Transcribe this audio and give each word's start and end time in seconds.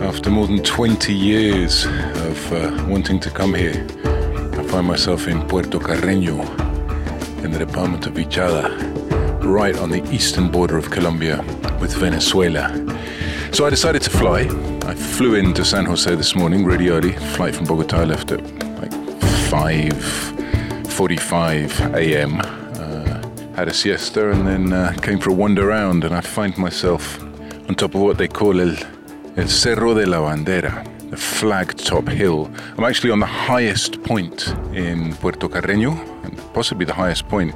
after 0.00 0.30
more 0.30 0.46
than 0.46 0.62
20 0.62 1.12
years 1.12 1.84
of 1.84 2.52
uh, 2.52 2.86
wanting 2.88 3.18
to 3.20 3.30
come 3.30 3.52
here, 3.54 3.86
I 4.52 4.62
find 4.64 4.86
myself 4.86 5.26
in 5.26 5.42
Puerto 5.48 5.78
Carreño, 5.78 6.38
in 7.42 7.50
the 7.50 7.58
department 7.58 8.06
of 8.06 8.12
Vichada, 8.14 8.68
right 9.42 9.76
on 9.78 9.90
the 9.90 10.04
eastern 10.12 10.50
border 10.50 10.76
of 10.76 10.90
Colombia 10.90 11.42
with 11.80 11.94
Venezuela. 11.94 12.68
So 13.52 13.66
I 13.66 13.70
decided 13.70 14.02
to 14.02 14.10
fly. 14.10 14.46
I 14.86 14.94
flew 14.94 15.34
into 15.34 15.64
San 15.64 15.86
Jose 15.86 16.14
this 16.14 16.34
morning 16.34 16.64
really 16.64 16.90
early. 16.90 17.12
Flight 17.36 17.56
from 17.56 17.66
Bogota 17.66 18.04
left 18.04 18.30
at 18.30 18.40
like 18.80 18.92
5:45 19.50 21.94
a.m. 21.94 22.40
Uh, 22.40 23.20
had 23.56 23.68
a 23.68 23.74
siesta 23.74 24.30
and 24.30 24.46
then 24.46 24.72
uh, 24.72 24.92
came 25.02 25.18
for 25.18 25.30
a 25.30 25.34
wander 25.34 25.68
around, 25.70 26.04
and 26.04 26.14
I 26.14 26.20
find 26.20 26.56
myself 26.56 27.20
on 27.68 27.74
top 27.74 27.94
of 27.94 28.00
what 28.00 28.16
they 28.18 28.28
call 28.28 28.60
el, 28.60 28.76
el 29.38 29.48
Cerro 29.48 29.94
de 29.94 30.04
la 30.04 30.18
Bandera, 30.18 30.82
the 31.10 31.16
flag 31.16 31.72
top 31.76 32.08
hill. 32.08 32.50
I'm 32.76 32.82
actually 32.82 33.12
on 33.12 33.20
the 33.20 33.26
highest 33.26 34.02
point 34.02 34.48
in 34.74 35.14
Puerto 35.14 35.48
Carreño, 35.48 35.92
and 36.24 36.36
possibly 36.52 36.84
the 36.84 36.92
highest 36.92 37.28
point 37.28 37.54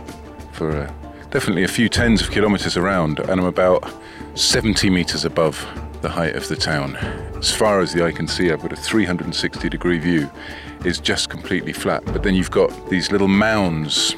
for 0.53 0.71
uh, 0.71 0.93
definitely 1.31 1.65
a 1.65 1.69
few 1.69 1.89
tens 1.89 2.23
of 2.23 2.31
kilometers 2.31 2.77
around, 2.77 3.19
and 3.19 3.41
I'm 3.41 3.47
about 3.47 3.93
70 4.37 4.91
meters 4.91 5.25
above 5.25 5.67
the 6.03 6.09
height 6.09 6.37
of 6.37 6.47
the 6.47 6.55
town. 6.55 6.95
As 7.37 7.53
far 7.53 7.81
as 7.81 7.93
the 7.93 8.05
eye 8.05 8.13
can 8.13 8.29
see, 8.29 8.53
I've 8.53 8.63
got 8.63 8.73
a 8.73 8.77
360 8.77 9.69
degree 9.69 9.99
view. 9.99 10.31
It's 10.85 11.01
just 11.01 11.31
completely 11.31 11.73
flat, 11.73 12.05
but 12.05 12.23
then 12.23 12.37
you've 12.37 12.53
got 12.53 12.71
these 12.91 13.11
little 13.11 13.27
mounds 13.27 14.15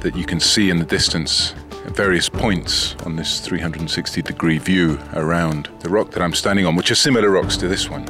that 0.00 0.16
you 0.16 0.24
can 0.24 0.40
see 0.40 0.70
in 0.70 0.78
the 0.78 0.86
distance 0.86 1.54
at 1.84 1.94
various 1.94 2.28
points 2.28 2.94
on 3.04 3.16
this 3.16 3.40
360 3.40 4.22
degree 4.22 4.58
view 4.58 4.98
around 5.14 5.68
the 5.80 5.88
rock 5.88 6.10
that 6.12 6.22
I'm 6.22 6.34
standing 6.34 6.66
on, 6.66 6.76
which 6.76 6.90
are 6.90 6.94
similar 6.94 7.30
rocks 7.30 7.56
to 7.58 7.68
this 7.68 7.90
one. 7.90 8.08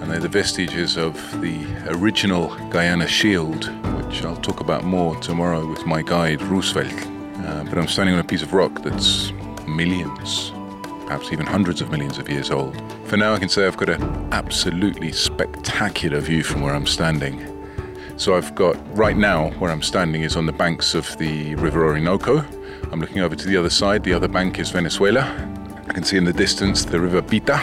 And 0.00 0.10
they're 0.10 0.20
the 0.20 0.28
vestiges 0.28 0.96
of 0.96 1.14
the 1.40 1.66
original 1.88 2.54
Guyana 2.70 3.08
shield, 3.08 3.66
which 3.96 4.24
I'll 4.24 4.36
talk 4.36 4.60
about 4.60 4.84
more 4.84 5.16
tomorrow 5.16 5.66
with 5.68 5.84
my 5.84 6.02
guide, 6.02 6.40
Roosevelt. 6.42 6.92
Uh, 7.44 7.64
but 7.64 7.78
I'm 7.78 7.88
standing 7.88 8.14
on 8.14 8.20
a 8.20 8.24
piece 8.24 8.42
of 8.42 8.52
rock 8.52 8.82
that's 8.82 9.32
millions, 9.66 10.52
perhaps 11.06 11.32
even 11.32 11.46
hundreds 11.46 11.80
of 11.80 11.90
millions 11.90 12.18
of 12.18 12.28
years 12.28 12.50
old. 12.50 12.80
For 13.04 13.16
now, 13.16 13.34
I 13.34 13.38
can 13.38 13.48
say 13.48 13.66
I've 13.66 13.76
got 13.76 13.88
an 13.88 14.02
absolutely 14.32 15.12
spectacular 15.12 16.20
view 16.20 16.42
from 16.42 16.62
where 16.62 16.74
I'm 16.74 16.86
standing. 16.86 17.54
So 18.16 18.36
I've 18.36 18.54
got 18.54 18.76
right 18.96 19.16
now 19.16 19.50
where 19.58 19.70
I'm 19.70 19.82
standing 19.82 20.22
is 20.22 20.36
on 20.36 20.46
the 20.46 20.52
banks 20.52 20.94
of 20.94 21.16
the 21.18 21.54
River 21.56 21.84
Orinoco. 21.84 22.44
I'm 22.90 23.00
looking 23.00 23.20
over 23.20 23.36
to 23.36 23.46
the 23.46 23.56
other 23.56 23.68
side. 23.68 24.02
The 24.02 24.14
other 24.14 24.28
bank 24.28 24.58
is 24.58 24.70
Venezuela. 24.70 25.22
I 25.88 25.92
can 25.92 26.04
see 26.04 26.16
in 26.16 26.24
the 26.24 26.32
distance 26.32 26.86
the 26.86 26.98
River 26.98 27.20
Bita, 27.20 27.58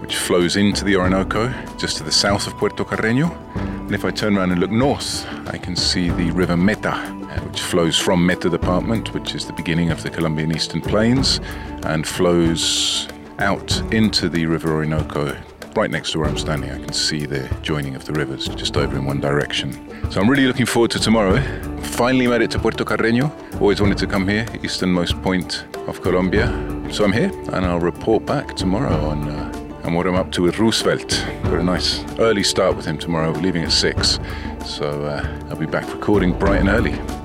which 0.00 0.16
flows 0.16 0.56
into 0.56 0.84
the 0.84 0.96
Orinoco 0.96 1.48
just 1.78 1.96
to 1.98 2.02
the 2.02 2.10
south 2.10 2.48
of 2.48 2.54
Puerto 2.54 2.84
Carreño. 2.84 3.30
And 3.54 3.94
if 3.94 4.04
I 4.04 4.10
turn 4.10 4.36
around 4.36 4.50
and 4.50 4.60
look 4.60 4.72
north, 4.72 5.26
I 5.48 5.58
can 5.58 5.76
see 5.76 6.10
the 6.10 6.32
River 6.32 6.56
Meta, 6.56 6.92
uh, 6.92 7.40
which 7.42 7.60
flows 7.60 7.96
from 7.96 8.26
Meta 8.26 8.50
Department, 8.50 9.14
which 9.14 9.36
is 9.36 9.46
the 9.46 9.52
beginning 9.52 9.90
of 9.90 10.02
the 10.02 10.10
Colombian 10.10 10.50
Eastern 10.54 10.80
Plains, 10.80 11.40
and 11.84 12.04
flows 12.04 13.06
out 13.38 13.80
into 13.92 14.28
the 14.28 14.46
River 14.46 14.72
Orinoco 14.72 15.36
right 15.76 15.90
next 15.90 16.12
to 16.12 16.18
where 16.20 16.28
I'm 16.28 16.38
standing, 16.38 16.70
I 16.70 16.78
can 16.78 16.92
see 16.92 17.26
the 17.26 17.48
joining 17.62 17.96
of 17.96 18.04
the 18.04 18.12
rivers 18.12 18.46
just 18.48 18.76
over 18.76 18.96
in 18.96 19.04
one 19.04 19.20
direction. 19.20 19.72
So 20.10 20.20
I'm 20.20 20.28
really 20.30 20.46
looking 20.46 20.66
forward 20.66 20.90
to 20.92 20.98
tomorrow. 21.00 21.40
Finally 21.80 22.26
made 22.28 22.42
it 22.42 22.50
to 22.52 22.58
Puerto 22.58 22.84
Carreño. 22.84 23.30
Always 23.60 23.80
wanted 23.80 23.98
to 23.98 24.06
come 24.06 24.28
here, 24.28 24.46
easternmost 24.62 25.20
point 25.22 25.64
of 25.88 26.00
Colombia. 26.00 26.48
So 26.90 27.04
I'm 27.04 27.12
here, 27.12 27.32
and 27.52 27.64
I'll 27.64 27.80
report 27.80 28.24
back 28.24 28.54
tomorrow 28.56 28.94
on, 29.06 29.28
uh, 29.28 29.90
what 29.90 30.06
I'm 30.06 30.14
up 30.14 30.32
to 30.32 30.42
with 30.42 30.58
Roosevelt. 30.58 31.08
Got 31.44 31.54
a 31.54 31.62
nice 31.62 32.04
early 32.18 32.42
start 32.42 32.76
with 32.76 32.84
him 32.84 32.98
tomorrow. 32.98 33.32
We're 33.32 33.42
leaving 33.42 33.62
at 33.62 33.72
six, 33.72 34.18
so 34.64 35.04
uh, 35.04 35.46
I'll 35.50 35.56
be 35.56 35.66
back 35.66 35.86
recording 35.92 36.36
bright 36.36 36.60
and 36.60 36.68
early. 36.68 37.23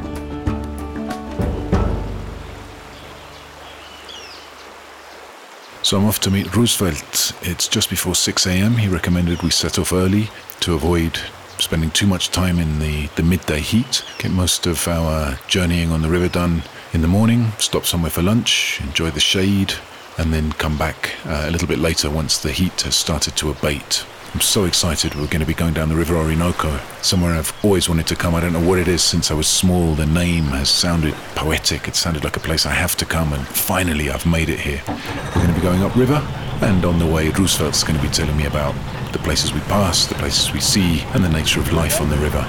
So 5.89 5.97
I'm 5.97 6.05
off 6.05 6.19
to 6.19 6.29
meet 6.29 6.55
Roosevelt. 6.55 7.33
It's 7.41 7.67
just 7.67 7.89
before 7.89 8.13
6 8.13 8.45
a.m. 8.45 8.77
He 8.77 8.87
recommended 8.87 9.41
we 9.41 9.49
set 9.49 9.79
off 9.79 9.91
early 9.91 10.29
to 10.59 10.75
avoid 10.75 11.19
spending 11.57 11.89
too 11.89 12.05
much 12.05 12.29
time 12.29 12.59
in 12.59 12.77
the, 12.77 13.07
the 13.15 13.23
midday 13.23 13.59
heat. 13.59 14.05
Get 14.19 14.29
most 14.29 14.67
of 14.67 14.87
our 14.87 15.39
journeying 15.47 15.91
on 15.91 16.03
the 16.03 16.07
river 16.07 16.27
done 16.27 16.61
in 16.93 17.01
the 17.01 17.07
morning, 17.07 17.53
stop 17.57 17.87
somewhere 17.87 18.11
for 18.11 18.21
lunch, 18.21 18.79
enjoy 18.81 19.09
the 19.09 19.19
shade, 19.19 19.73
and 20.19 20.31
then 20.31 20.51
come 20.51 20.77
back 20.77 21.15
uh, 21.25 21.45
a 21.47 21.49
little 21.49 21.67
bit 21.67 21.79
later 21.79 22.11
once 22.11 22.37
the 22.37 22.51
heat 22.51 22.81
has 22.81 22.93
started 22.93 23.35
to 23.37 23.49
abate. 23.49 24.05
I'm 24.33 24.41
so 24.41 24.65
excited 24.65 25.15
we're 25.15 25.25
going 25.27 25.39
to 25.41 25.45
be 25.47 25.55
going 25.55 25.73
down 25.73 25.89
the 25.89 25.95
River 25.95 26.15
Orinoco, 26.15 26.79
somewhere 27.01 27.33
I've 27.33 27.51
always 27.63 27.89
wanted 27.89 28.05
to 28.07 28.15
come. 28.15 28.35
I 28.35 28.39
don't 28.39 28.53
know 28.53 28.59
what 28.65 28.77
it 28.77 28.87
is 28.87 29.01
since 29.01 29.31
I 29.31 29.33
was 29.33 29.47
small. 29.47 29.95
The 29.95 30.05
name 30.05 30.43
has 30.45 30.69
sounded 30.69 31.15
poetic. 31.35 31.87
It 31.87 31.95
sounded 31.95 32.23
like 32.23 32.37
a 32.37 32.39
place 32.39 32.65
I 32.67 32.71
have 32.71 32.95
to 32.97 33.05
come, 33.05 33.33
and 33.33 33.45
finally 33.47 34.11
I've 34.11 34.25
made 34.27 34.49
it 34.49 34.59
here. 34.59 34.81
We're 34.87 35.33
going 35.33 35.47
to 35.47 35.53
be 35.53 35.61
going 35.61 35.81
upriver, 35.83 36.21
and 36.61 36.85
on 36.85 36.99
the 36.99 37.07
way, 37.07 37.29
Roosevelt's 37.29 37.83
going 37.83 37.97
to 37.99 38.01
be 38.03 38.09
telling 38.13 38.37
me 38.37 38.45
about 38.45 38.75
the 39.13 39.19
places 39.19 39.51
we 39.51 39.61
pass, 39.61 40.05
the 40.05 40.15
places 40.15 40.53
we 40.53 40.59
see, 40.59 41.01
and 41.15 41.23
the 41.23 41.29
nature 41.29 41.59
of 41.59 41.73
life 41.73 41.99
on 41.99 42.09
the 42.09 42.17
river. 42.17 42.45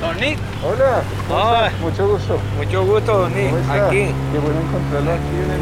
Don 0.00 0.16
Nick, 0.18 0.38
Hola, 0.62 1.04
Ah. 1.30 1.70
mucho 1.80 2.06
gusto. 2.08 2.38
mucho 2.56 2.84
gusto, 2.86 3.18
Don 3.18 3.34
Nick. 3.34 3.52
Aquí. 3.68 4.12
Qué 4.32 4.38
bueno 4.38 4.60
encontrarlo 4.60 5.12
aquí 5.12 5.36
en 5.44 5.50
el 5.50 5.60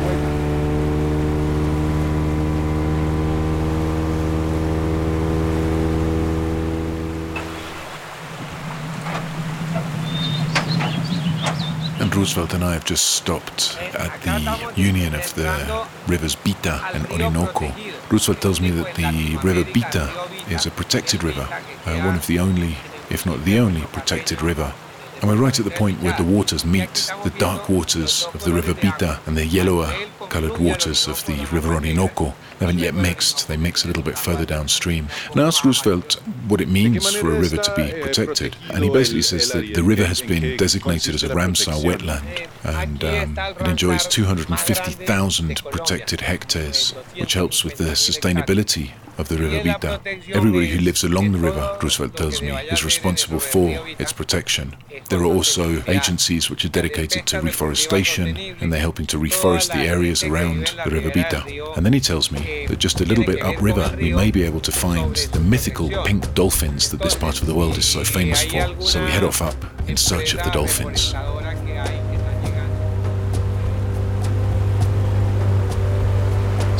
Roosevelt 12.25 12.55
and 12.55 12.65
I 12.65 12.73
have 12.73 12.87
just 12.87 13.07
stopped 13.09 13.77
at 13.93 14.23
the 14.23 14.81
union 14.81 15.15
of 15.15 15.35
the 15.35 15.87
rivers 16.07 16.35
Bita 16.35 16.81
and 16.95 17.07
Orinoco. 17.13 17.71
Roosevelt 18.11 18.41
tells 18.41 18.63
me 18.63 18.71
that 18.71 18.95
the 18.95 19.39
river 19.45 19.63
Bita 19.63 20.51
is 20.51 20.65
a 20.65 20.71
protected 20.71 21.23
river, 21.23 21.47
uh, 21.85 22.01
one 22.01 22.17
of 22.17 22.27
the 22.27 22.39
only, 22.39 22.79
if 23.11 23.27
not 23.27 23.45
the 23.45 23.59
only, 23.59 23.83
protected 23.93 24.41
river. 24.41 24.73
And 25.21 25.31
we're 25.31 25.37
right 25.37 25.59
at 25.59 25.67
the 25.67 25.71
point 25.71 26.01
where 26.01 26.17
the 26.17 26.25
waters 26.25 26.65
meet, 26.65 27.13
the 27.25 27.33
dark 27.37 27.69
waters 27.69 28.27
of 28.33 28.43
the 28.43 28.55
river 28.55 28.73
Bita 28.73 29.19
and 29.27 29.37
the 29.37 29.45
yellower 29.45 29.95
coloured 30.35 30.59
waters 30.59 31.07
of 31.07 31.25
the 31.27 31.47
River 31.53 31.73
Orinoco. 31.73 32.35
They 32.59 32.67
haven't 32.67 32.81
yet 32.81 32.93
mixed, 32.93 33.47
they 33.47 33.57
mix 33.57 33.85
a 33.85 33.87
little 33.87 34.03
bit 34.03 34.19
further 34.19 34.45
downstream. 34.45 35.07
And 35.31 35.41
I 35.41 35.47
asked 35.47 35.65
Roosevelt 35.65 36.15
what 36.49 36.61
it 36.61 36.67
means 36.69 37.15
for 37.15 37.33
a 37.33 37.39
river 37.39 37.57
to 37.57 37.75
be 37.77 37.93
protected. 38.03 38.57
And 38.73 38.83
he 38.83 38.91
basically 38.91 39.23
says 39.23 39.53
that 39.53 39.75
the 39.75 39.85
river 39.85 40.05
has 40.05 40.21
been 40.21 40.57
designated 40.57 41.15
as 41.15 41.23
a 41.23 41.29
Ramsar 41.29 41.81
wetland 41.85 42.49
and 42.65 43.05
um, 43.05 43.39
it 43.61 43.69
enjoys 43.69 44.09
250,000 44.09 45.63
protected 45.71 46.21
hectares, 46.21 46.91
which 47.17 47.35
helps 47.35 47.63
with 47.63 47.77
the 47.77 47.93
sustainability 47.95 48.91
of 49.19 49.29
the 49.29 49.39
River 49.39 49.61
Bita. 49.61 50.35
Everybody 50.35 50.69
who 50.69 50.81
lives 50.81 51.05
along 51.05 51.33
the 51.33 51.39
river, 51.39 51.79
Roosevelt 51.81 52.17
tells 52.17 52.43
me, 52.43 52.51
is 52.73 52.85
responsible 52.85 53.39
for 53.39 53.71
its 53.99 54.13
protection. 54.13 54.75
There 55.09 55.21
are 55.21 55.25
also 55.25 55.83
agencies 55.87 56.51
which 56.51 56.65
are 56.65 56.69
dedicated 56.69 57.27
to 57.27 57.41
reforestation 57.41 58.37
and 58.61 58.73
they're 58.73 58.81
helping 58.81 59.07
to 59.07 59.19
reforest 59.19 59.69
the 59.69 59.87
areas 59.87 60.24
around 60.31 60.75
the 60.85 60.91
River 60.91 61.11
Bita. 61.11 61.77
And 61.77 61.85
then 61.85 61.93
he 61.93 62.01
tells 62.01 62.31
me 62.31 62.67
that 62.67 62.79
just 62.79 63.01
a 63.01 63.05
little 63.05 63.25
bit 63.25 63.43
upriver 63.43 63.95
we 63.97 64.13
may 64.13 64.31
be 64.31 64.43
able 64.43 64.61
to 64.61 64.73
find 64.73 65.17
the 65.17 65.41
mythical 65.41 65.89
pink 66.05 66.33
dolphins 66.35 66.91
that 66.91 67.01
this 67.01 67.15
part 67.15 67.41
of 67.41 67.47
the 67.47 67.55
world 67.55 67.79
is 67.79 67.87
so 67.87 68.05
famous 68.05 68.45
for. 68.45 68.81
So 68.81 69.05
we 69.05 69.11
head 69.11 69.25
off 69.25 69.43
up 69.43 69.57
in 69.89 69.97
search 69.97 70.35
of 70.35 70.43
the 70.45 70.51
dolphins. 70.51 71.15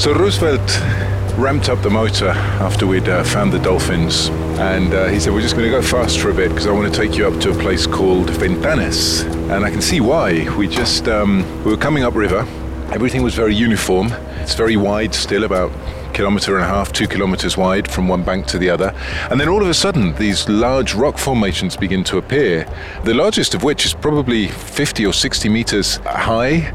So 0.03 0.13
Roosevelt 0.13 0.61
ramped 1.39 1.69
up 1.69 1.81
the 1.83 1.91
motor 1.91 2.29
after 2.29 2.87
we'd 2.87 3.09
uh, 3.09 3.25
found 3.25 3.53
the 3.53 3.59
dolphins, 3.59 4.29
and 4.59 4.93
uh, 4.93 5.07
he 5.07 5.19
said, 5.19 5.33
"We're 5.33 5.41
just 5.41 5.57
going 5.57 5.71
to 5.71 5.71
go 5.71 5.83
fast 5.83 6.19
for 6.19 6.31
a 6.31 6.35
bit 6.35 6.51
because 6.51 6.67
I 6.67 6.73
want 6.73 6.93
to 6.93 7.01
take 7.01 7.17
you 7.17 7.27
up 7.27 7.41
to 7.41 7.51
a 7.51 7.55
place 7.55 7.87
called 7.87 8.29
Ventanas." 8.29 9.23
And 9.51 9.65
I 9.65 9.71
can 9.71 9.81
see 9.81 10.01
why. 10.01 10.53
We 10.57 10.69
just 10.69 11.09
um, 11.09 11.45
we 11.65 11.71
were 11.71 11.77
coming 11.77 12.05
upriver. 12.05 12.47
Everything 12.95 13.25
was 13.25 13.35
very 13.35 13.57
uniform. 13.57 14.13
It's 14.41 14.55
very 14.55 14.77
wide 14.77 15.17
still, 15.17 15.43
about 15.43 15.73
kilometre 16.15 16.55
and 16.55 16.65
a 16.65 16.69
half, 16.69 16.93
two 16.93 17.09
kilometres 17.09 17.57
wide 17.57 17.91
from 17.91 18.07
one 18.07 18.23
bank 18.23 18.47
to 18.47 18.57
the 18.57 18.71
other. 18.71 18.95
And 19.33 19.41
then 19.41 19.49
all 19.49 19.61
of 19.61 19.69
a 19.69 19.75
sudden, 19.75 20.15
these 20.15 20.49
large 20.49 20.95
rock 20.95 21.19
formations 21.19 21.77
begin 21.77 22.05
to 22.05 22.19
appear, 22.19 22.69
the 23.03 23.13
largest 23.13 23.53
of 23.53 23.65
which 23.65 23.85
is 23.85 23.95
probably 23.95 24.47
50 24.47 25.07
or 25.07 25.13
60 25.13 25.49
metres 25.49 25.97
high 26.07 26.73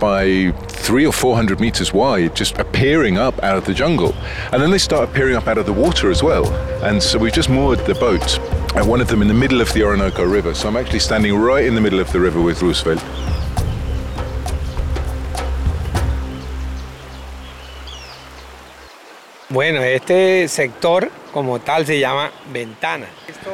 by 0.00 0.50
three 0.66 1.06
or 1.06 1.12
four 1.12 1.36
hundred 1.36 1.60
meters 1.60 1.92
wide, 1.92 2.34
just 2.34 2.58
appearing 2.58 3.16
up 3.16 3.40
out 3.44 3.56
of 3.56 3.64
the 3.64 3.74
jungle. 3.74 4.12
And 4.50 4.60
then 4.60 4.72
they 4.72 4.78
start 4.78 5.08
appearing 5.08 5.36
up 5.36 5.46
out 5.46 5.56
of 5.56 5.66
the 5.66 5.72
water 5.72 6.10
as 6.10 6.20
well. 6.20 6.52
And 6.82 7.00
so 7.00 7.16
we've 7.16 7.32
just 7.32 7.48
moored 7.48 7.78
the 7.86 7.94
boat, 7.94 8.40
and 8.74 8.88
one 8.88 9.00
of 9.00 9.06
them 9.06 9.22
in 9.22 9.28
the 9.28 9.34
middle 9.34 9.60
of 9.60 9.72
the 9.72 9.84
Orinoco 9.84 10.24
River. 10.24 10.52
So 10.52 10.66
I'm 10.66 10.76
actually 10.76 10.98
standing 10.98 11.36
right 11.36 11.64
in 11.64 11.76
the 11.76 11.80
middle 11.80 12.00
of 12.00 12.10
the 12.10 12.18
river 12.18 12.40
with 12.40 12.60
Roosevelt. 12.60 13.04
Bueno, 19.50 19.82
este 19.82 20.46
sector 20.46 21.10
como 21.32 21.58
tal 21.58 21.84
se 21.84 21.98
llama 21.98 22.30
Ventana. 22.52 23.06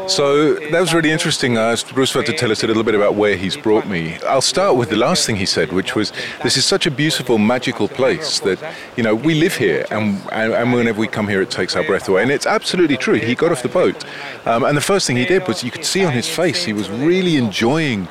So 0.08 0.54
that 0.54 0.81
was 0.81 0.93
really 0.93 1.10
interesting. 1.10 1.56
I 1.56 1.72
asked 1.72 1.96
Roosevelt 1.96 2.26
to 2.26 2.32
tell 2.34 2.50
us 2.50 2.62
a 2.62 2.66
little 2.66 2.82
bit 2.82 2.94
about 2.94 3.14
where 3.14 3.34
he's 3.34 3.56
brought 3.56 3.87
me. 3.87 4.19
I'll 4.28 4.43
start 4.43 4.76
with 4.76 4.90
the 4.90 4.96
last 4.96 5.25
thing 5.25 5.37
he 5.37 5.46
said, 5.46 5.72
which 5.72 5.94
was 5.94 6.12
this 6.43 6.58
is 6.58 6.66
such 6.66 6.87
a 6.87 6.90
beautiful, 6.90 7.38
magical 7.38 7.88
place 7.88 8.40
that, 8.40 8.58
you 8.96 9.02
know, 9.02 9.14
we 9.14 9.34
live 9.34 9.56
here 9.56 9.87
and, 9.90 10.20
and, 10.32 10.52
and 10.52 10.72
whenever 10.72 11.00
we 11.00 11.08
come 11.08 11.28
here 11.28 11.40
it 11.40 11.50
takes 11.50 11.75
our 11.76 11.84
breath 11.84 12.08
away. 12.08 12.22
And 12.22 12.31
it's 12.31 12.46
absolutely 12.46 12.99
true. 12.99 13.14
He 13.14 13.34
got 13.34 13.50
off 13.50 13.62
the 13.62 13.70
boat 13.70 14.04
um, 14.44 14.64
and 14.64 14.76
the 14.76 14.82
first 14.82 15.06
thing 15.06 15.16
he 15.16 15.25
did 15.25 15.46
was 15.49 15.64
you 15.64 15.70
could 15.70 15.87
see 15.87 16.04
on 16.04 16.12
his 16.12 16.28
face 16.28 16.64
he 16.64 16.75
was 16.75 16.90
really 16.90 17.37
enjoying 17.37 18.06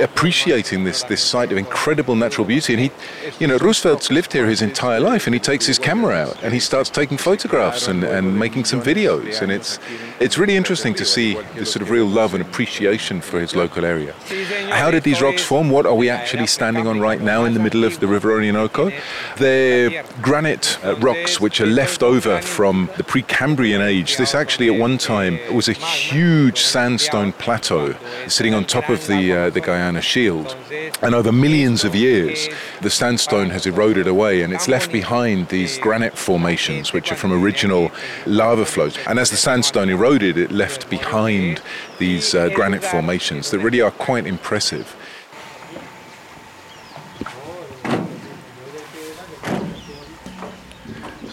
appreciating 0.00 0.84
this 0.84 1.02
this 1.04 1.22
site 1.22 1.52
of 1.52 1.58
incredible 1.58 2.14
natural 2.14 2.46
beauty. 2.46 2.74
And 2.74 2.82
he, 2.82 2.90
you 3.38 3.46
know, 3.46 3.58
Roosevelt's 3.58 4.10
lived 4.10 4.32
here 4.32 4.46
his 4.46 4.62
entire 4.62 5.00
life, 5.00 5.26
and 5.26 5.34
he 5.34 5.40
takes 5.40 5.66
his 5.66 5.78
camera 5.78 6.14
out 6.14 6.42
and 6.42 6.52
he 6.52 6.60
starts 6.60 6.90
taking 6.90 7.18
photographs 7.18 7.88
and, 7.88 8.04
and 8.04 8.38
making 8.38 8.64
some 8.64 8.80
videos. 8.80 9.42
And 9.42 9.52
it's 9.52 9.78
it's 10.20 10.38
really 10.38 10.56
interesting 10.56 10.94
to 10.94 11.04
see 11.04 11.34
this 11.54 11.72
sort 11.72 11.82
of 11.82 11.90
real 11.90 12.06
love 12.06 12.34
and 12.34 12.42
appreciation 12.42 13.20
for 13.20 13.40
his 13.40 13.54
local 13.54 13.84
area. 13.84 14.14
How 14.70 14.90
did 14.90 15.02
these 15.02 15.20
rocks 15.20 15.42
form? 15.42 15.70
What 15.70 15.86
are 15.86 15.94
we 15.94 16.08
actually 16.08 16.46
standing 16.46 16.86
on 16.86 17.00
right 17.00 17.20
now 17.20 17.44
in 17.44 17.54
the 17.54 17.60
middle 17.60 17.84
of 17.84 18.00
the 18.00 18.06
River 18.06 18.32
Orinoco? 18.32 18.90
They're 19.36 20.04
granite 20.20 20.78
uh, 20.84 20.96
rocks 20.96 21.40
which 21.40 21.60
are 21.60 21.66
left 21.66 22.02
over 22.02 22.40
from 22.40 22.88
the 22.96 23.02
Precambrian 23.02 23.84
age. 23.84 24.16
This 24.16 24.34
actually 24.34 24.68
at 24.72 24.80
one 24.80 24.98
time 24.98 25.38
was 25.54 25.68
a 25.68 25.72
huge 25.72 26.60
sandstone 26.60 27.32
plateau 27.32 27.94
sitting 28.28 28.54
on 28.54 28.64
top 28.64 28.88
of 28.88 29.06
the 29.06 29.32
uh, 29.32 29.50
the 29.50 29.60
Guyana 29.60 29.81
A 29.82 30.00
shield. 30.00 30.56
And 31.02 31.12
over 31.12 31.32
millions 31.32 31.84
of 31.84 31.94
years, 31.94 32.48
the 32.82 32.88
sandstone 32.88 33.50
has 33.50 33.66
eroded 33.66 34.06
away 34.06 34.42
and 34.42 34.52
it's 34.52 34.68
left 34.68 34.92
behind 34.92 35.48
these 35.48 35.76
granite 35.78 36.16
formations, 36.16 36.92
which 36.92 37.10
are 37.10 37.16
from 37.16 37.32
original 37.32 37.90
lava 38.24 38.64
flows. 38.64 38.96
And 39.08 39.18
as 39.18 39.30
the 39.30 39.36
sandstone 39.36 39.90
eroded, 39.90 40.38
it 40.38 40.52
left 40.52 40.88
behind 40.88 41.60
these 41.98 42.32
uh, 42.32 42.48
granite 42.50 42.84
formations 42.84 43.50
that 43.50 43.58
really 43.58 43.80
are 43.80 43.90
quite 43.90 44.24
impressive. 44.24 44.94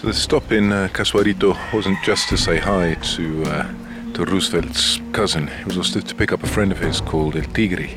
So 0.02 0.08
the 0.08 0.14
stop 0.14 0.52
in 0.52 0.72
uh, 0.72 0.90
Casuarito 0.92 1.56
wasn't 1.72 2.02
just 2.04 2.30
to 2.30 2.38
say 2.38 2.58
hi 2.58 2.96
to 2.96 3.44
uh, 3.44 3.74
to 4.14 4.26
Roosevelt's 4.26 5.00
cousin. 5.14 5.48
It 5.48 5.68
was 5.68 5.78
also 5.78 6.02
to 6.02 6.16
pick 6.16 6.34
up 6.34 6.44
a 6.44 6.48
friend 6.48 6.72
of 6.72 6.80
his 6.80 7.00
called 7.00 7.38
El 7.38 7.44
Tigre, 7.44 7.88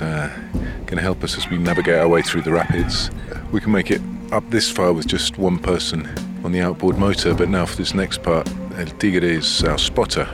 uh, 0.00 0.30
going 0.86 0.96
to 0.96 1.02
help 1.02 1.22
us 1.24 1.36
as 1.36 1.48
we 1.48 1.58
navigate 1.58 1.98
our 1.98 2.08
way 2.08 2.22
through 2.22 2.42
the 2.42 2.52
rapids. 2.52 3.10
We 3.52 3.60
can 3.60 3.72
make 3.72 3.90
it 3.90 4.00
up 4.32 4.48
this 4.50 4.70
far 4.70 4.92
with 4.92 5.06
just 5.06 5.38
one 5.38 5.58
person 5.58 6.08
on 6.44 6.52
the 6.52 6.60
outboard 6.60 6.98
motor, 6.98 7.34
but 7.34 7.48
now 7.48 7.66
for 7.66 7.76
this 7.76 7.94
next 7.94 8.22
part, 8.22 8.48
El 8.76 8.86
Tigre 8.86 9.24
is 9.24 9.64
our 9.64 9.78
spotter. 9.78 10.28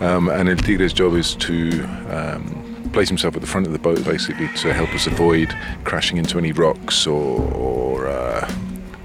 Um, 0.00 0.28
and 0.28 0.48
El 0.48 0.56
Tigre's 0.56 0.92
job 0.92 1.14
is 1.14 1.34
to 1.36 1.82
um, 2.10 2.90
place 2.92 3.08
himself 3.08 3.34
at 3.34 3.40
the 3.40 3.46
front 3.46 3.66
of 3.66 3.72
the 3.72 3.78
boat, 3.78 4.04
basically, 4.04 4.48
to 4.48 4.72
help 4.72 4.94
us 4.94 5.06
avoid 5.06 5.54
crashing 5.84 6.18
into 6.18 6.38
any 6.38 6.52
rocks 6.52 7.06
or, 7.06 7.40
or 7.54 8.08
uh, 8.08 8.50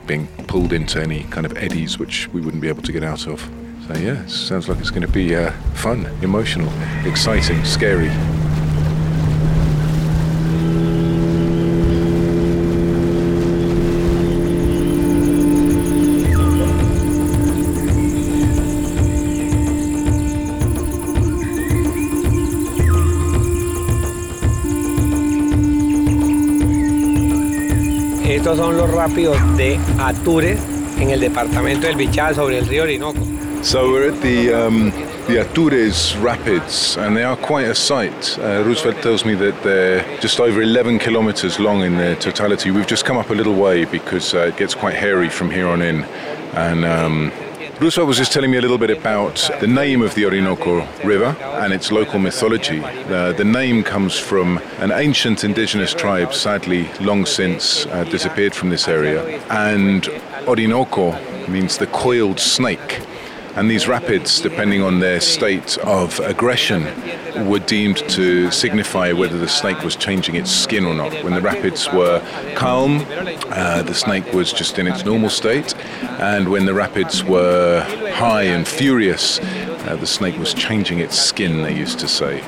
being 0.05 0.27
pulled 0.47 0.73
into 0.73 1.01
any 1.01 1.23
kind 1.23 1.45
of 1.45 1.57
eddies 1.57 1.97
which 1.97 2.27
we 2.29 2.41
wouldn't 2.41 2.61
be 2.61 2.67
able 2.67 2.83
to 2.83 2.91
get 2.91 3.03
out 3.03 3.27
of. 3.27 3.39
So, 3.87 3.95
yeah, 3.95 4.25
sounds 4.27 4.69
like 4.69 4.79
it's 4.79 4.91
going 4.91 5.05
to 5.05 5.11
be 5.11 5.35
uh, 5.35 5.51
fun, 5.73 6.05
emotional, 6.21 6.71
exciting, 7.05 7.63
scary. 7.65 8.11
Estos 28.53 28.67
son 28.67 28.77
los 28.77 28.91
rápidos 28.91 29.57
de 29.57 29.79
en 30.99 31.09
el 31.09 31.19
departamento 31.19 31.87
del 31.87 32.35
sobre 32.35 32.59
el 32.59 32.67
río 32.67 32.83
Orinoco. 32.83 33.19
So 33.63 33.89
we're 33.89 34.11
at 34.11 34.21
the 34.21 34.53
um, 34.53 34.91
the 35.25 35.39
Atures 35.39 36.15
Rapids, 36.21 36.95
and 36.97 37.17
they 37.17 37.23
are 37.23 37.35
quite 37.35 37.65
a 37.65 37.73
sight. 37.73 38.37
Uh, 38.37 38.63
Roosevelt 38.63 39.01
tells 39.01 39.25
me 39.25 39.33
that 39.33 39.55
they're 39.63 40.05
just 40.19 40.39
over 40.39 40.61
11 40.61 40.99
kilometers 40.99 41.59
long 41.59 41.81
in 41.81 41.97
their 41.97 42.15
totality. 42.15 42.69
We've 42.69 42.85
just 42.85 43.05
come 43.05 43.17
up 43.17 43.31
a 43.31 43.33
little 43.33 43.55
way 43.55 43.85
because 43.85 44.35
uh, 44.35 44.49
it 44.49 44.57
gets 44.57 44.75
quite 44.75 44.93
hairy 44.93 45.29
from 45.29 45.49
here 45.49 45.67
on 45.67 45.81
in, 45.81 46.03
and. 46.53 46.85
Um, 46.85 47.31
Roosevelt 47.79 48.07
was 48.07 48.17
just 48.17 48.31
telling 48.31 48.51
me 48.51 48.57
a 48.57 48.61
little 48.61 48.77
bit 48.77 48.91
about 48.91 49.49
the 49.59 49.67
name 49.67 50.03
of 50.03 50.13
the 50.13 50.25
Orinoco 50.25 50.87
River 51.03 51.35
and 51.63 51.73
its 51.73 51.91
local 51.91 52.19
mythology. 52.19 52.79
Uh, 52.79 53.33
the 53.33 53.43
name 53.43 53.83
comes 53.83 54.17
from 54.17 54.59
an 54.77 54.91
ancient 54.91 55.43
indigenous 55.43 55.93
tribe, 55.93 56.35
sadly 56.35 56.87
long 57.01 57.25
since 57.25 57.87
uh, 57.87 58.03
disappeared 58.05 58.53
from 58.53 58.69
this 58.69 58.87
area. 58.87 59.23
And 59.49 60.07
Orinoco 60.47 61.13
means 61.47 61.77
the 61.77 61.87
coiled 61.87 62.39
snake. 62.39 63.01
And 63.55 63.69
these 63.69 63.87
rapids, 63.87 64.39
depending 64.39 64.81
on 64.81 64.99
their 64.99 65.19
state 65.19 65.77
of 65.79 66.19
aggression, 66.21 66.83
were 67.47 67.59
deemed 67.59 67.97
to 68.09 68.49
signify 68.49 69.11
whether 69.11 69.37
the 69.37 69.47
snake 69.47 69.83
was 69.83 69.95
changing 69.95 70.35
its 70.35 70.49
skin 70.49 70.85
or 70.85 70.95
not. 70.95 71.11
When 71.23 71.33
the 71.33 71.41
rapids 71.41 71.87
were 71.91 72.19
calm, 72.55 73.05
uh, 73.49 73.83
the 73.83 73.93
snake 73.93 74.33
was 74.33 74.53
just 74.53 74.79
in 74.79 74.87
its 74.87 75.05
normal 75.05 75.29
state. 75.29 75.72
And 76.19 76.49
when 76.49 76.65
the 76.65 76.73
rapids 76.73 77.23
were 77.23 77.81
high 78.13 78.43
and 78.43 78.67
furious, 78.67 79.39
uh, 79.39 79.97
the 79.99 80.07
snake 80.07 80.37
was 80.37 80.53
changing 80.53 80.99
its 80.99 81.17
skin, 81.17 81.63
they 81.63 81.75
used 81.75 81.99
to 81.99 82.07
say. 82.07 82.43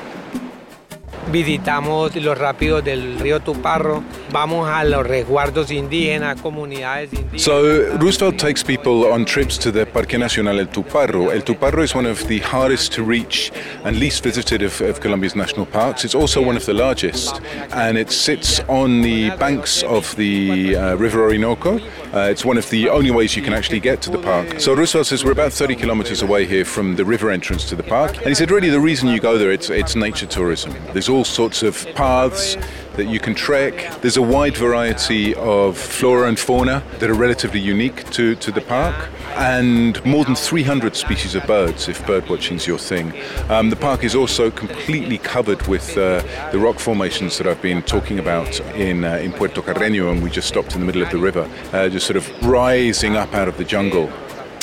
visitamos 1.30 2.14
los 2.16 2.38
rápidos 2.38 2.84
del 2.84 3.18
río 3.18 3.40
Tuparro, 3.40 4.02
vamos 4.30 4.68
a 4.68 4.84
los 4.84 5.06
resguardos 5.06 5.70
indígenas, 5.70 6.40
comunidades 6.40 7.12
indígenas. 7.12 7.42
So 7.42 7.96
Roosevelt 7.98 8.38
takes 8.38 8.62
people 8.62 9.06
on 9.12 9.24
trips 9.24 9.58
to 9.58 9.72
the 9.72 9.86
Parque 9.86 10.18
Nacional 10.18 10.60
El 10.60 10.68
Tuparro. 10.68 11.32
El 11.32 11.42
Tuparro 11.42 11.82
is 11.82 11.94
one 11.94 12.06
of 12.06 12.26
the 12.28 12.38
hardest 12.40 12.92
to 12.94 13.02
reach 13.02 13.52
and 13.84 13.98
least 13.98 14.22
visited 14.22 14.62
of, 14.62 14.80
of 14.80 15.00
Colombia's 15.00 15.34
national 15.34 15.66
parks. 15.66 16.04
It's 16.04 16.14
also 16.14 16.40
one 16.42 16.56
of 16.56 16.64
the 16.66 16.74
largest, 16.74 17.40
and 17.72 17.98
it 17.98 18.10
sits 18.10 18.60
on 18.68 19.02
the 19.02 19.30
banks 19.38 19.82
of 19.82 20.14
the 20.16 20.76
uh, 20.76 20.96
River 20.96 21.22
Orinoco. 21.22 21.80
Uh, 22.16 22.30
it's 22.30 22.46
one 22.46 22.56
of 22.56 22.70
the 22.70 22.88
only 22.88 23.10
ways 23.10 23.36
you 23.36 23.42
can 23.42 23.52
actually 23.52 23.78
get 23.78 24.00
to 24.00 24.08
the 24.08 24.16
park. 24.16 24.58
So 24.58 24.72
Roosevelt 24.72 25.06
says 25.06 25.22
we're 25.22 25.32
about 25.32 25.52
30 25.52 25.76
kilometers 25.76 26.22
away 26.22 26.46
here 26.46 26.64
from 26.64 26.96
the 26.96 27.04
river 27.04 27.30
entrance 27.30 27.68
to 27.68 27.76
the 27.76 27.82
park, 27.82 28.16
and 28.16 28.28
he 28.28 28.34
said 28.34 28.50
really 28.50 28.70
the 28.70 28.80
reason 28.80 29.10
you 29.10 29.20
go 29.20 29.36
there 29.36 29.52
it's 29.52 29.68
it's 29.68 29.94
nature 29.94 30.24
tourism. 30.24 30.74
There's 30.94 31.10
all 31.10 31.24
sorts 31.24 31.62
of 31.62 31.86
paths 31.94 32.56
that 32.96 33.08
you 33.08 33.20
can 33.20 33.34
trek. 33.34 34.00
There's 34.00 34.16
a 34.16 34.22
wide 34.22 34.56
variety 34.56 35.34
of 35.34 35.76
flora 35.76 36.28
and 36.28 36.38
fauna 36.38 36.82
that 36.98 37.10
are 37.10 37.14
relatively 37.14 37.60
unique 37.60 38.10
to, 38.10 38.34
to 38.36 38.50
the 38.50 38.60
park, 38.60 39.10
and 39.36 40.04
more 40.04 40.24
than 40.24 40.34
300 40.34 40.96
species 40.96 41.34
of 41.34 41.46
birds 41.46 41.88
if 41.88 42.04
bird 42.06 42.28
watching 42.28 42.56
is 42.56 42.66
your 42.66 42.78
thing. 42.78 43.12
Um, 43.48 43.70
the 43.70 43.76
park 43.76 44.04
is 44.04 44.14
also 44.14 44.50
completely 44.50 45.18
covered 45.18 45.66
with 45.66 45.96
uh, 45.96 46.22
the 46.52 46.58
rock 46.58 46.78
formations 46.78 47.38
that 47.38 47.46
I've 47.46 47.62
been 47.62 47.82
talking 47.82 48.18
about 48.18 48.60
in, 48.74 49.04
uh, 49.04 49.16
in 49.16 49.32
Puerto 49.32 49.60
Carreño, 49.60 50.10
and 50.10 50.22
we 50.22 50.30
just 50.30 50.48
stopped 50.48 50.74
in 50.74 50.80
the 50.80 50.86
middle 50.86 51.02
of 51.02 51.10
the 51.10 51.18
river, 51.18 51.48
uh, 51.72 51.88
just 51.88 52.06
sort 52.06 52.16
of 52.16 52.46
rising 52.46 53.16
up 53.16 53.34
out 53.34 53.48
of 53.48 53.56
the 53.58 53.64
jungle 53.64 54.10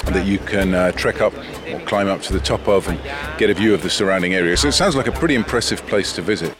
that 0.05 0.25
you 0.25 0.37
can 0.37 0.73
uh, 0.73 0.91
trek 0.91 1.21
up 1.21 1.33
or 1.71 1.79
climb 1.81 2.07
up 2.07 2.21
to 2.21 2.33
the 2.33 2.39
top 2.39 2.67
of 2.67 2.87
and 2.87 2.99
get 3.37 3.49
a 3.49 3.53
view 3.53 3.73
of 3.73 3.81
the 3.83 3.89
surrounding 3.89 4.33
area. 4.33 4.57
So 4.57 4.67
it 4.67 4.73
sounds 4.73 4.95
like 4.95 5.07
a 5.07 5.11
pretty 5.11 5.35
impressive 5.35 5.85
place 5.87 6.13
to 6.13 6.21
visit. 6.21 6.55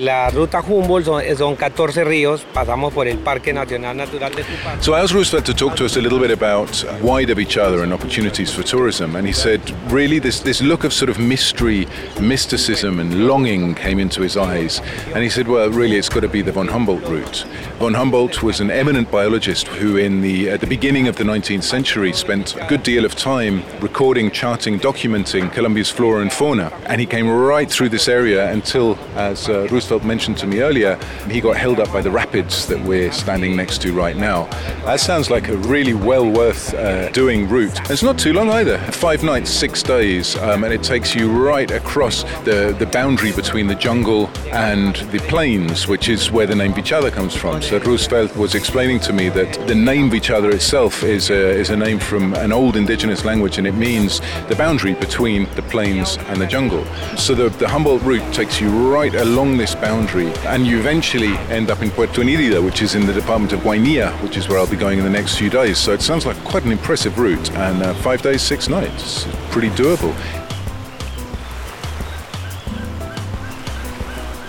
La 0.00 0.30
ruta 0.30 0.62
Humboldt 0.66 1.04
son, 1.04 1.22
eh, 1.22 1.36
son 1.36 1.56
14 1.56 2.04
ríos, 2.04 2.46
pasamos 2.54 2.90
por 2.90 3.06
el 3.06 3.18
Parque 3.18 3.52
Nacional 3.52 3.94
Natural 3.94 4.34
de. 4.34 4.44
So 4.80 4.94
I 4.94 5.00
asked 5.00 5.12
Roosevelt 5.12 5.44
to 5.44 5.52
talk 5.52 5.76
to 5.76 5.84
us 5.84 5.98
a 5.98 6.00
little 6.00 6.18
bit 6.18 6.30
about 6.30 6.70
why 7.02 7.26
the 7.26 7.34
Vichada 7.34 7.82
and 7.82 7.92
opportunities 7.92 8.50
for 8.50 8.62
tourism, 8.62 9.14
and 9.14 9.26
he 9.26 9.34
said 9.34 9.60
really 9.92 10.18
this 10.18 10.40
this 10.40 10.62
look 10.62 10.84
of 10.84 10.94
sort 10.94 11.10
of 11.10 11.18
mystery, 11.18 11.86
mysticism, 12.18 12.98
and 12.98 13.26
longing 13.26 13.74
came 13.74 13.98
into 13.98 14.22
his 14.22 14.38
eyes, 14.38 14.80
and 15.14 15.22
he 15.22 15.28
said, 15.28 15.46
well, 15.46 15.68
really, 15.68 15.98
it's 15.98 16.08
got 16.08 16.20
to 16.20 16.28
be 16.28 16.40
the 16.40 16.52
von 16.52 16.68
Humboldt 16.68 17.06
route. 17.06 17.44
Von 17.78 17.92
Humboldt 17.92 18.42
was 18.42 18.60
an 18.60 18.70
eminent 18.70 19.10
biologist 19.10 19.68
who, 19.68 19.98
in 19.98 20.22
the 20.22 20.48
at 20.48 20.60
the 20.60 20.66
beginning 20.66 21.08
of 21.08 21.16
the 21.16 21.24
19th 21.24 21.64
century, 21.64 22.14
spent 22.14 22.56
a 22.56 22.66
good 22.68 22.82
deal 22.82 23.04
of 23.04 23.14
time 23.16 23.62
recording, 23.82 24.30
charting, 24.30 24.80
documenting 24.80 25.52
Colombia's 25.52 25.90
flora 25.90 26.22
and 26.22 26.32
fauna, 26.32 26.72
and 26.86 27.02
he 27.02 27.06
came 27.06 27.28
right 27.28 27.70
through 27.70 27.90
this 27.90 28.08
area 28.08 28.50
until, 28.50 28.96
as 29.20 29.48
uh, 29.48 29.68
Roosevelt 29.70 30.02
mentioned 30.02 30.38
to 30.38 30.46
me 30.46 30.60
earlier, 30.60 30.98
he 31.28 31.40
got 31.40 31.56
held 31.56 31.78
up 31.78 31.92
by 31.92 32.00
the 32.00 32.10
rapids 32.10 32.66
that 32.68 32.80
we're 32.80 33.12
standing 33.12 33.54
next 33.54 33.82
to 33.82 33.92
right 33.92 34.16
now. 34.16 34.44
That 34.86 35.00
sounds 35.00 35.30
like 35.30 35.48
a 35.48 35.56
really 35.56 35.94
well 35.94 36.28
worth 36.28 36.72
uh, 36.74 37.10
doing 37.10 37.48
route. 37.48 37.90
It's 37.90 38.02
not 38.02 38.18
too 38.18 38.32
long 38.32 38.48
either. 38.50 38.78
Five 38.92 39.22
nights, 39.22 39.50
six 39.50 39.82
days, 39.82 40.36
um, 40.38 40.64
and 40.64 40.72
it 40.72 40.82
takes 40.82 41.14
you 41.14 41.30
right 41.30 41.70
across 41.70 42.22
the, 42.44 42.74
the 42.78 42.86
boundary 42.86 43.32
between 43.32 43.66
the 43.66 43.74
jungle 43.74 44.28
and 44.52 44.96
the 45.12 45.18
plains, 45.28 45.86
which 45.86 46.08
is 46.08 46.30
where 46.30 46.46
the 46.46 46.56
name 46.56 46.72
Vichada 46.72 47.12
comes 47.12 47.34
from. 47.34 47.60
So 47.60 47.78
Roosevelt 47.78 48.34
was 48.36 48.54
explaining 48.54 49.00
to 49.00 49.12
me 49.12 49.28
that 49.30 49.66
the 49.66 49.74
name 49.74 50.10
Vichada 50.10 50.52
itself 50.52 51.02
is 51.02 51.30
a, 51.30 51.50
is 51.50 51.70
a 51.70 51.76
name 51.76 51.98
from 51.98 52.32
an 52.34 52.52
old 52.52 52.76
indigenous 52.76 53.24
language, 53.24 53.58
and 53.58 53.66
it 53.66 53.74
means 53.74 54.20
the 54.48 54.56
boundary 54.56 54.94
between 54.94 55.44
the 55.56 55.62
plains 55.62 56.16
and 56.28 56.40
the 56.40 56.46
jungle. 56.46 56.84
So 57.16 57.34
the, 57.34 57.50
the 57.58 57.68
Humboldt 57.68 58.02
route 58.02 58.32
takes 58.32 58.60
you 58.60 58.70
right 58.92 59.09
along 59.14 59.56
this 59.56 59.74
boundary, 59.74 60.32
and 60.46 60.66
you 60.66 60.78
eventually 60.78 61.36
end 61.48 61.70
up 61.70 61.82
in 61.82 61.90
Puerto 61.90 62.20
Inírida, 62.20 62.64
which 62.64 62.82
is 62.82 62.94
in 62.94 63.06
the 63.06 63.12
department 63.12 63.52
of 63.52 63.60
Guainía, 63.60 64.12
which 64.22 64.36
is 64.36 64.48
where 64.48 64.58
I'll 64.58 64.66
be 64.66 64.76
going 64.76 64.98
in 64.98 65.04
the 65.04 65.10
next 65.10 65.36
few 65.36 65.50
days. 65.50 65.78
So 65.78 65.92
it 65.92 66.02
sounds 66.02 66.26
like 66.26 66.36
quite 66.44 66.64
an 66.64 66.72
impressive 66.72 67.18
route, 67.18 67.50
and 67.52 67.82
uh, 67.82 67.94
five 67.94 68.22
days, 68.22 68.42
six 68.42 68.68
nights, 68.68 69.26
pretty 69.50 69.70
doable. 69.70 70.14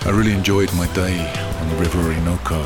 I 0.06 0.10
really 0.10 0.34
enjoyed 0.34 0.74
my 0.74 0.92
day 0.94 1.32
on 1.60 1.70
the 1.70 1.76
River 1.76 2.00
Orinoco. 2.00 2.66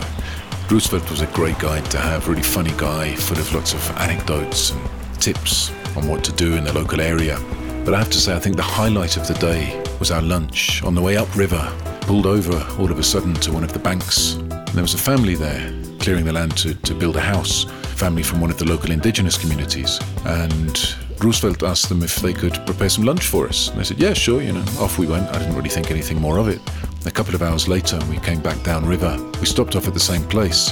Roosevelt 0.70 1.10
was 1.12 1.22
a 1.22 1.28
great 1.28 1.60
guide 1.60 1.86
to 1.92 1.98
have, 1.98 2.28
really 2.28 2.42
funny 2.42 2.74
guy, 2.78 3.16
full 3.16 3.38
of 3.38 3.54
lots 3.54 3.74
of 3.74 3.90
anecdotes 3.98 4.72
and 4.72 5.22
tips 5.22 5.72
on 5.96 6.08
what 6.08 6.24
to 6.24 6.32
do 6.32 6.56
in 6.56 6.64
the 6.64 6.74
local 6.74 7.00
area. 7.00 7.40
But 7.84 7.94
I 7.94 8.00
have 8.00 8.10
to 8.10 8.18
say, 8.20 8.36
I 8.36 8.40
think 8.40 8.56
the 8.56 8.64
highlight 8.64 9.16
of 9.18 9.28
the 9.28 9.36
day 9.36 9.85
was 10.00 10.12
our 10.12 10.22
lunch 10.22 10.84
on 10.84 10.96
the 10.96 11.02
way 11.02 11.18
upriver. 11.18 11.72
Pulled 12.02 12.26
over 12.26 12.56
all 12.80 12.92
of 12.92 13.00
a 13.00 13.04
sudden 13.04 13.34
to 13.36 13.52
one 13.52 13.64
of 13.64 13.74
the 13.74 13.80
banks. 13.80 14.34
And 14.36 14.68
there 14.68 14.84
was 14.84 14.94
a 14.94 14.98
family 14.98 15.36
there 15.36 15.74
clearing 16.00 16.26
the 16.26 16.34
land 16.34 16.56
to, 16.58 16.76
to 16.76 16.94
build 16.94 17.16
a 17.16 17.22
house, 17.22 17.64
family 17.96 18.22
from 18.22 18.42
one 18.42 18.52
of 18.52 18.58
the 18.58 18.66
local 18.66 18.92
indigenous 18.92 19.38
communities. 19.38 20.00
And 20.26 20.96
Roosevelt 21.20 21.64
asked 21.64 21.90
them 21.90 22.04
if 22.04 22.18
they 22.18 22.34
could 22.34 22.54
prepare 22.66 22.90
some 22.90 23.06
lunch 23.06 23.26
for 23.26 23.48
us. 23.48 23.70
And 23.70 23.80
they 23.80 23.84
said, 23.84 24.00
yeah, 24.00 24.14
sure, 24.14 24.42
you 24.42 24.52
know. 24.52 24.66
Off 24.80 25.00
we 25.00 25.08
went. 25.08 25.28
I 25.30 25.40
didn't 25.40 25.56
really 25.56 25.70
think 25.70 25.90
anything 25.92 26.20
more 26.20 26.38
of 26.38 26.48
it. 26.48 26.62
A 27.06 27.12
couple 27.12 27.34
of 27.34 27.42
hours 27.42 27.68
later, 27.68 28.00
we 28.10 28.18
came 28.18 28.42
back 28.42 28.62
downriver. 28.64 29.18
We 29.40 29.46
stopped 29.46 29.76
off 29.76 29.88
at 29.88 29.94
the 29.94 30.00
same 30.00 30.24
place. 30.28 30.72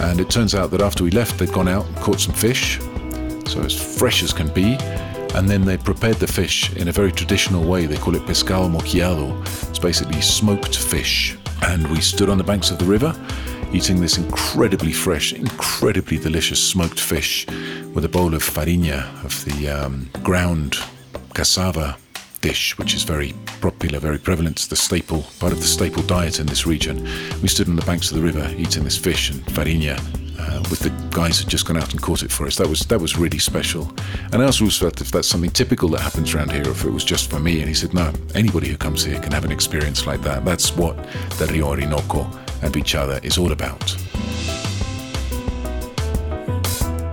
And 0.00 0.20
it 0.20 0.28
turns 0.28 0.54
out 0.54 0.70
that 0.72 0.80
after 0.80 1.04
we 1.04 1.10
left, 1.10 1.38
they'd 1.38 1.52
gone 1.52 1.68
out 1.68 1.86
and 1.86 1.96
caught 1.96 2.20
some 2.20 2.34
fish. 2.34 2.78
So 3.46 3.60
as 3.62 3.98
fresh 3.98 4.22
as 4.22 4.32
can 4.32 4.48
be. 4.48 4.76
And 5.34 5.48
then 5.48 5.64
they 5.64 5.76
prepared 5.76 6.16
the 6.16 6.26
fish 6.26 6.72
in 6.76 6.88
a 6.88 6.92
very 6.92 7.10
traditional 7.10 7.64
way. 7.64 7.86
They 7.86 7.96
call 7.96 8.14
it 8.14 8.22
pescado 8.22 8.70
moqueado. 8.70 9.40
It's 9.68 9.80
basically 9.80 10.20
smoked 10.20 10.76
fish. 10.76 11.36
And 11.62 11.86
we 11.88 12.00
stood 12.00 12.28
on 12.28 12.38
the 12.38 12.44
banks 12.44 12.70
of 12.70 12.78
the 12.78 12.84
river 12.84 13.14
eating 13.72 14.00
this 14.00 14.16
incredibly 14.16 14.92
fresh, 14.92 15.32
incredibly 15.32 16.16
delicious 16.16 16.62
smoked 16.62 17.00
fish 17.00 17.44
with 17.92 18.04
a 18.04 18.08
bowl 18.08 18.32
of 18.32 18.42
farinha, 18.42 19.02
of 19.24 19.44
the 19.44 19.68
um, 19.68 20.08
ground 20.22 20.76
cassava 21.34 21.96
dish, 22.40 22.78
which 22.78 22.94
is 22.94 23.02
very 23.02 23.34
popular, 23.60 23.98
very 23.98 24.18
prevalent. 24.18 24.58
The 24.70 24.76
staple, 24.76 25.22
part 25.40 25.52
of 25.52 25.58
the 25.58 25.66
staple 25.66 26.04
diet 26.04 26.38
in 26.38 26.46
this 26.46 26.64
region. 26.64 27.02
We 27.42 27.48
stood 27.48 27.68
on 27.68 27.74
the 27.74 27.84
banks 27.86 28.12
of 28.12 28.16
the 28.16 28.22
river 28.22 28.48
eating 28.56 28.84
this 28.84 28.96
fish 28.96 29.30
and 29.30 29.44
farinha 29.46 30.23
uh, 30.46 30.62
with 30.70 30.80
the 30.80 30.90
guys 31.10 31.38
who'd 31.38 31.48
just 31.48 31.66
gone 31.66 31.76
out 31.76 31.90
and 31.92 32.00
caught 32.00 32.22
it 32.22 32.30
for 32.30 32.46
us. 32.46 32.56
That 32.56 32.68
was 32.68 32.80
that 32.80 33.00
was 33.00 33.16
really 33.16 33.38
special. 33.38 33.92
And 34.32 34.42
I 34.42 34.46
asked 34.46 34.60
Roosevelt 34.60 35.00
if 35.00 35.10
that's 35.10 35.28
something 35.28 35.50
typical 35.50 35.88
that 35.90 36.00
happens 36.00 36.34
around 36.34 36.52
here, 36.52 36.68
if 36.68 36.84
it 36.84 36.90
was 36.90 37.04
just 37.04 37.30
for 37.30 37.40
me. 37.40 37.60
And 37.60 37.68
he 37.68 37.74
said, 37.74 37.94
no, 37.94 38.12
anybody 38.34 38.68
who 38.68 38.76
comes 38.76 39.04
here 39.04 39.20
can 39.20 39.32
have 39.32 39.44
an 39.44 39.52
experience 39.52 40.06
like 40.06 40.22
that. 40.22 40.44
That's 40.44 40.76
what 40.76 40.96
the 41.38 41.46
Rio 41.46 41.68
Orinoco 41.68 42.22
and 42.62 42.72
Vichada 42.72 43.22
is 43.24 43.38
all 43.38 43.52
about. 43.52 43.96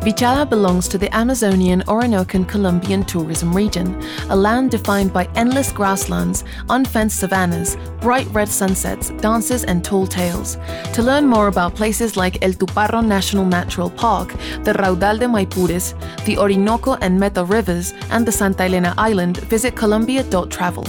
Vichada 0.02 0.50
belongs 0.50 0.88
to 0.88 0.98
the 0.98 1.16
Amazonian 1.16 1.82
Orinocan 1.82 2.48
Colombian 2.48 3.04
tourism 3.04 3.54
region, 3.54 4.02
a 4.30 4.36
land 4.36 4.72
defined 4.72 5.14
by 5.14 5.30
endless 5.36 5.72
grasslands, 5.72 6.44
unfenced 6.70 7.20
savannas, 7.20 7.78
bright 8.00 8.26
red 8.32 8.50
sunsets, 8.50 9.12
dances, 9.22 9.64
and 9.64 9.86
tall 9.86 10.08
tales. 10.08 10.58
To 10.94 11.04
learn 11.04 11.28
more 11.28 11.50
about 11.50 11.76
places 11.76 12.18
like 12.18 12.44
El 12.44 12.54
Tuparro 12.54 13.06
National 13.06 13.46
Natural 13.46 13.92
Park, 13.92 14.30
the 14.64 14.74
Raudal 14.74 15.20
de 15.20 15.28
Maipures, 15.28 15.94
the 16.26 16.36
Orinoco 16.40 16.96
and 16.96 17.20
Meta 17.20 17.44
rivers, 17.44 17.94
and 18.10 18.26
the 18.26 18.32
Santa 18.32 18.64
Elena 18.64 18.96
Island, 18.98 19.38
visit 19.52 19.76
colombia.travel. 19.76 20.84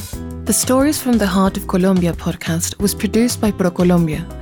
The 0.47 0.55
Stories 0.55 1.03
from 1.03 1.19
the 1.19 1.27
Heart 1.27 1.59
of 1.59 1.69
Colombia 1.69 2.15
podcast 2.15 2.81
was 2.81 2.95
produced 2.95 3.43
by 3.43 3.53
ProColombia. 3.53 4.42